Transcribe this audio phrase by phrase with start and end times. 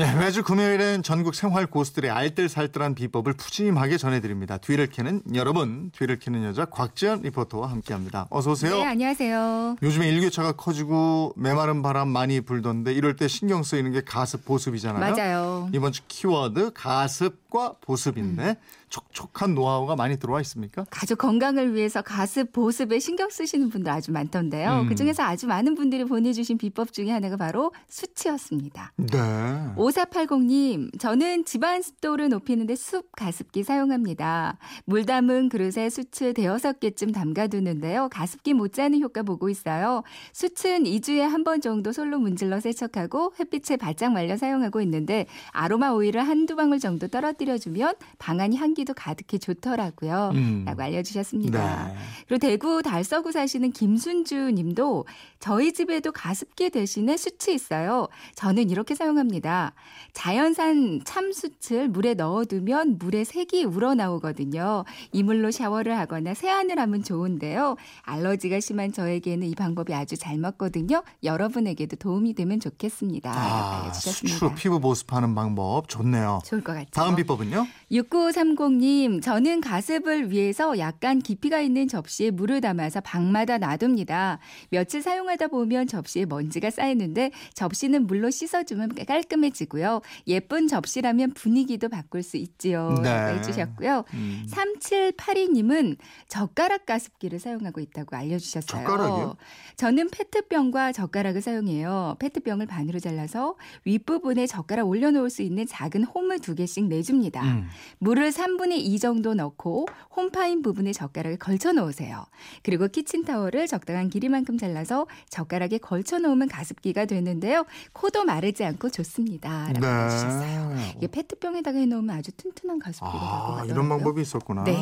[0.00, 4.56] 네, 매주 금요일엔 전국 생활 고수들의 알뜰살뜰한 비법을 푸짐하게 전해드립니다.
[4.56, 8.26] 뒤를 캐는 여러분, 뒤를 캐는 여자 곽지연 리포터와 함께합니다.
[8.30, 8.76] 어서 오세요.
[8.76, 9.76] 네, 안녕하세요.
[9.82, 15.14] 요즘에 일교차가 커지고 메마른 바람 많이 불던데 이럴 때 신경 쓰이는 게 가습 보습이잖아요.
[15.14, 15.68] 맞아요.
[15.74, 18.56] 이번 주 키워드 가습과 보습인데
[18.90, 20.84] 촉촉한 노하우가 많이 들어와 있습니까?
[20.90, 24.80] 가족 건강을 위해서 가습 보습에 신경 쓰시는 분들 아주 많던데요.
[24.80, 24.88] 음.
[24.88, 28.92] 그중에서 아주 많은 분들이 보내주신 비법 중에 하나가 바로 수치였습니다.
[28.96, 29.72] 네.
[29.90, 34.56] 5480님, 저는 집안 습도를 높이는데 숲 가습기 사용합니다.
[34.84, 38.08] 물 담은 그릇에 수츠 대여섯 개쯤 담가두는데요.
[38.10, 40.02] 가습기 못 자는 효과 보고 있어요.
[40.32, 46.20] 수츠는 2주에 한 번 정도 솔로 문질러 세척하고 햇빛에 바짝 말려 사용하고 있는데 아로마 오일을
[46.28, 50.32] 한두 방울 정도 떨어뜨려주면 방안이 향기도 가득해 좋더라고요.
[50.34, 50.64] 음.
[50.66, 51.88] 라고 알려주셨습니다.
[51.88, 51.94] 네.
[52.28, 55.06] 그리고 대구 달서구 사시는 김순주 님도
[55.38, 58.06] 저희 집에도 가습기 대신에 수치 있어요.
[58.34, 59.69] 저는 이렇게 사용합니다.
[60.12, 64.84] 자연산 참수치를 물에 넣어두면 물의 색이 우러나오거든요.
[65.12, 67.76] 이물로 샤워를 하거나 세안을 하면 좋은데요.
[68.02, 71.02] 알러지가 심한 저에게는 이 방법이 아주 잘 맞거든요.
[71.22, 73.32] 여러분에게도 도움이 되면 좋겠습니다.
[73.34, 73.92] 아.
[73.92, 76.40] 수치로 피부 보습하는 방법 좋네요.
[76.44, 76.90] 좋을 것 같죠.
[76.92, 77.66] 다음 비법은요?
[77.92, 84.38] 6930님, 저는 가습을 위해서 약간 깊이가 있는 접시에 물을 담아서 방마다 놔둡니다.
[84.70, 90.00] 며칠 사용하다 보면 접시에 먼지가 쌓이는데 접시는 물로 씻어주면 깔끔해지 고요.
[90.26, 92.94] 예쁜 접시라면 분위기도 바꿀 수 있지요.
[93.02, 93.10] 네.
[93.10, 94.04] 라고 해주셨고요.
[94.14, 94.46] 음.
[94.48, 95.96] 3782님은
[96.28, 98.84] 젓가락 가습기를 사용하고 있다고 알려주셨어요.
[98.84, 99.36] 젓가락이요?
[99.76, 102.16] 저는 페트병과 젓가락을 사용해요.
[102.18, 107.42] 페트병을 반으로 잘라서 윗부분에 젓가락 올려놓을 수 있는 작은 홈을 두 개씩 내줍니다.
[107.42, 107.68] 음.
[107.98, 109.86] 물을 3분의 2 정도 넣고
[110.16, 112.26] 홈 파인 부분에 젓가락을 걸쳐 놓으세요.
[112.62, 117.64] 그리고 키친타월을 적당한 길이만큼 잘라서 젓가락에 걸쳐 놓으면 가습기가 되는데요.
[117.92, 119.49] 코도 마르지 않고 좋습니다.
[119.74, 120.70] 라고 해주셨어요.
[120.96, 123.72] 이게 페트병에다가 해놓으면 아주 튼튼한 가습기가 아, 하더라고요.
[123.72, 124.64] 이런 방법이 있었구나.
[124.64, 124.76] 네.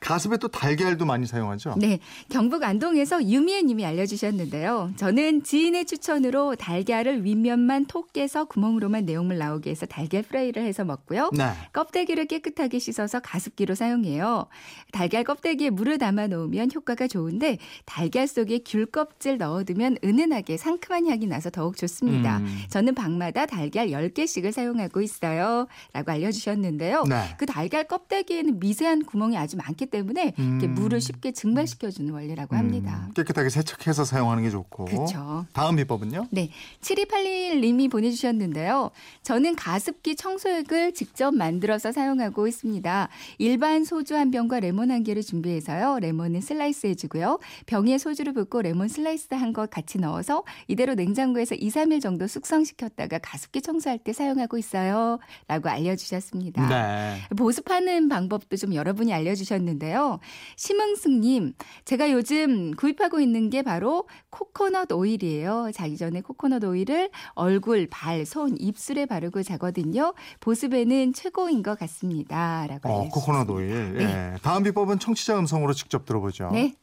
[0.00, 1.74] 가습에 또 달걀도 많이 사용하죠?
[1.76, 2.00] 네,
[2.30, 4.92] 경북 안동에서 유미애 님이 알려주셨는데요.
[4.96, 11.30] 저는 지인의 추천으로 달걀을 윗면만 톡 깨서 구멍으로만 내용물 나오게 해서 달걀 프라이를 해서 먹고요.
[11.36, 11.50] 네.
[11.72, 14.46] 껍데기를 깨끗하게 씻어서 가습기로 사용해요.
[14.92, 21.26] 달걀 껍데기에 물을 담아 놓으면 효과가 좋은데 달걀 속에 귤 껍질 넣어두면 은은하게 상큼한 향이
[21.26, 22.38] 나서 더욱 좋습니다.
[22.38, 22.58] 음.
[22.70, 25.66] 저는 방마다 달걀 10개씩을 사용하고 있어요.
[25.92, 27.04] 라고 알려주셨는데요.
[27.04, 27.34] 네.
[27.38, 30.58] 그 달걀 껍데기에는 미세한 구멍이 아주 많기 때문에 음.
[30.74, 33.06] 물을 쉽게 증발시켜주는 원리라고 합니다.
[33.08, 34.86] 음, 깨끗하게 세척해서 사용하는 게 좋고.
[34.86, 35.44] 그렇죠.
[35.52, 36.28] 다음 비법은요?
[36.30, 36.50] 네,
[36.80, 38.90] 7281님이 보내주셨는데요.
[39.22, 43.08] 저는 가습기 청소액을 직접 만들어서 사용하고 있습니다.
[43.38, 45.98] 일반 소주 한 병과 레몬 한 개를 준비해서요.
[46.00, 47.38] 레몬은 슬라이스 해주고요.
[47.66, 53.18] 병에 소주를 붓고 레몬 슬라이스 한 것 같이 넣어서 이대로 냉장고에서 2, 3일 정도 숙성시켰다가
[53.18, 55.18] 가습기 청소 할 때 사용하고 있어요.
[55.46, 56.68] 라고 알려주셨습니다.
[56.68, 57.16] 네.
[57.36, 60.20] 보습하는 방법도 좀 여러분이 알려주셨는데요.
[60.56, 61.52] 심흥승님,
[61.84, 65.70] 제가 요즘 구입하고 있는 게 바로 코코넛 오일이에요.
[65.74, 70.14] 자기 전에 코코넛 오일을 얼굴, 발, 손, 입술에 바르고 자거든요.
[70.40, 72.66] 보습에는 최고인 것 같습니다.
[72.68, 73.08] 라고 어.
[73.08, 73.94] 코코넛 오일.
[73.94, 74.04] 네.
[74.04, 74.36] 예.
[74.42, 76.50] 다음 비법은 청취자 음성으로 직접 들어보죠.
[76.52, 76.74] 네.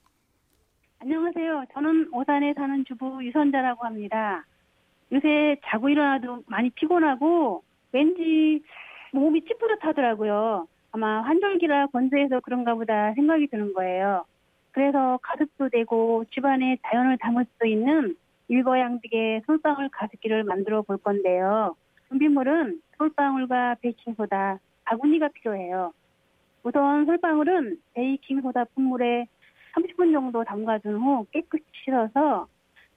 [1.00, 1.66] 안녕하세요.
[1.74, 4.46] 저는 오산에 사는 주부 유선자라고 합니다.
[5.12, 8.62] 요새 자고 일어나도 많이 피곤하고 왠지
[9.14, 10.68] 몸이 찌뿌듯하더라고요.
[10.92, 14.26] 아마 환절기라 건조해서 그런가 보다 생각이 드는 거예요.
[14.72, 18.16] 그래서 가습도 되고 집안에 자연을 담을 수 있는
[18.48, 21.76] 일거양득의 솔방울 가습기를 만들어 볼 건데요.
[22.10, 25.94] 준비물은 솔방울과 베이킹소다, 바구니가 필요해요.
[26.64, 29.28] 우선 솔방울은 베이킹소다 분물에
[29.76, 32.48] 30분 정도 담가둔 후 깨끗이 씻어서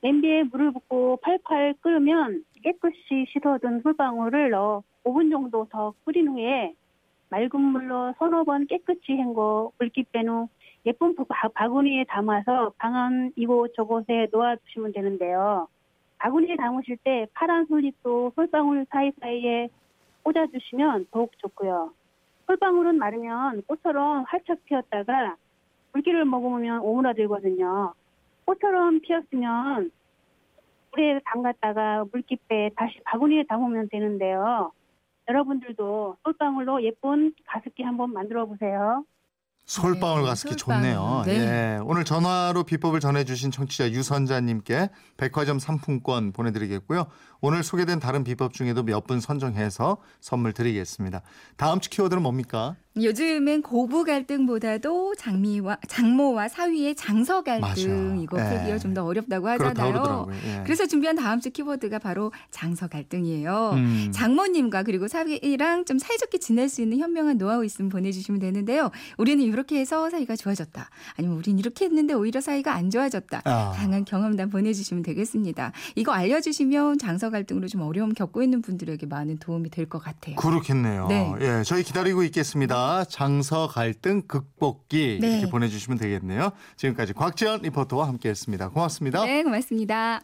[0.03, 6.75] 냄비에 물을 붓고 팔팔 끓으면 깨끗이 씻어둔 솔방울을 넣어 5분 정도 더 끓인 후에
[7.31, 10.49] 맑은 물로 서너 번 깨끗이 헹궈 물기 뺀 후
[10.87, 15.69] 예쁜 바- 바구니에 담아서 방안 이곳 저곳에 놓아두시면 되는데요.
[16.19, 19.69] 바구니에 담으실 때 파란 솔잎도 솔방울 사이사이에
[20.23, 21.93] 꽂아주시면 더욱 좋고요.
[22.47, 25.37] 솔방울은 마르면 꽃처럼 활짝 피었다가
[25.93, 27.93] 물기를 머금으면 오므라들거든요.
[28.47, 29.91] 꽃처럼 피었으면
[30.93, 34.73] 물에 담갔다가 물기 빼 다시 바구니에 담으면 되는데요.
[35.29, 39.05] 여러분들도 솔방울로 예쁜 가습기 한번 만들어 보세요.
[39.67, 40.83] 솔방울 네, 가습기 솔방울.
[40.83, 41.23] 좋네요.
[41.27, 41.33] 네.
[41.77, 41.79] 예.
[41.85, 47.07] 오늘 전화로 비법을 전해주신 청취자 유선자님께 백화점 상품권 보내드리겠고요.
[47.41, 51.23] 오늘 소개된 다른 비법 중에도 몇 분 선정해서 선물 드리겠습니다.
[51.57, 52.75] 다음 주 키워드는 뭡니까?
[52.97, 58.19] 요즘은 고부 갈등보다도 장미와 장모와 사위의 장서 갈등.
[58.21, 58.43] 이거 예.
[58.43, 60.27] 풀기가 좀더 어렵다고 하잖아요.
[60.45, 60.63] 예.
[60.65, 63.71] 그래서 준비한 다음 주 키워드가 바로 장서 갈등이에요.
[63.75, 64.09] 음.
[64.13, 68.91] 장모님과 그리고 사위랑 좀 사이좋게 지낼 수 있는 현명한 노하우 있으면 보내주시면 되는데요.
[69.19, 70.91] 우리는 이렇게 해서 사이가 좋아졌다.
[71.17, 73.43] 아니면 우린 이렇게 했는데 오히려 사이가 안 좋아졌다.
[73.45, 73.73] 아.
[73.77, 75.71] 다양한 경험담 보내주시면 되겠습니다.
[75.95, 80.37] 이거 알려주시면 장서 갈등으로 좀 어려움 겪고 있는 분들에게 많은 도움이 될 것 같아요.
[80.37, 81.07] 그렇겠네요.
[81.09, 81.33] 네.
[81.41, 82.80] 예, 저희 기다리고 있겠습니다.
[83.09, 85.39] 장서 갈등 극복기 네.
[85.39, 86.51] 이렇게 보내주시면 되겠네요.
[86.77, 88.71] 지금까지 곽지연 리포터와 함께했습니다.
[88.71, 89.25] 고맙습니다.
[89.25, 90.23] 네, 고맙습니다.